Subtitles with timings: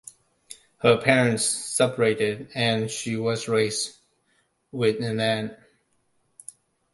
[0.79, 3.97] Her parents separated and she was raised
[4.71, 5.53] with an aunt.